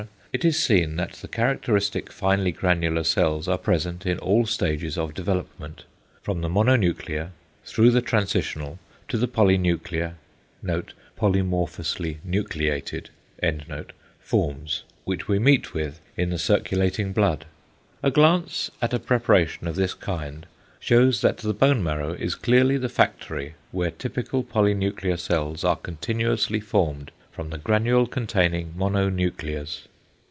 [0.33, 5.13] it is seen that the characteristic finely granular cells are present in all stages of
[5.13, 5.83] development,
[6.21, 7.29] from the mononuclear
[7.65, 8.79] through the transitional
[9.09, 10.13] to the polynuclear
[11.19, 13.09] (polymorphously nucleated)
[14.21, 17.45] forms, which we meet with in the circulating blood.
[18.01, 20.45] A glance at a preparation of this kind
[20.79, 26.61] shews that the bone marrow is clearly the factory where typical polynuclear cells are continuously
[26.61, 29.87] formed from the granule containing mononuclears.